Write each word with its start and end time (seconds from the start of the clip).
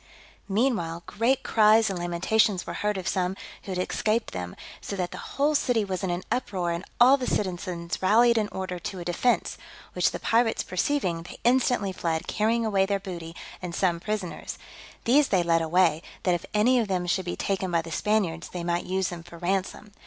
Meanwhile, 0.49 1.03
great 1.05 1.43
cries 1.43 1.87
and 1.91 1.99
lamentations 1.99 2.65
were 2.65 2.73
heard 2.73 2.97
of 2.97 3.07
some 3.07 3.37
who 3.65 3.71
had 3.73 3.77
escaped 3.91 4.33
them; 4.33 4.55
so 4.81 4.95
that 4.95 5.11
the 5.11 5.19
whole 5.37 5.53
city 5.53 5.85
was 5.85 6.01
in 6.03 6.09
an 6.09 6.23
uproar, 6.31 6.71
and 6.71 6.83
all 6.99 7.17
the 7.17 7.27
citizens 7.27 8.01
rallied 8.01 8.35
in 8.35 8.47
order, 8.47 8.79
to 8.79 8.97
a 8.97 9.05
defence; 9.05 9.59
which 9.93 10.09
the 10.09 10.19
pirates 10.19 10.63
perceiving, 10.63 11.21
they 11.21 11.37
instantly 11.43 11.91
fled, 11.91 12.25
carrying 12.25 12.65
away 12.65 12.87
their 12.87 12.99
booty, 12.99 13.35
and 13.61 13.75
some 13.75 13.99
prisoners: 13.99 14.57
these 15.05 15.27
they 15.27 15.43
led 15.43 15.61
away, 15.61 16.01
that 16.23 16.33
if 16.33 16.47
any 16.51 16.79
of 16.79 16.87
them 16.87 17.05
should 17.05 17.25
be 17.25 17.35
taken 17.35 17.69
by 17.69 17.83
the 17.83 17.91
Spaniards, 17.91 18.49
they 18.49 18.63
might 18.63 18.85
use 18.85 19.09
them 19.09 19.21
for 19.21 19.37
ransom. 19.37 19.91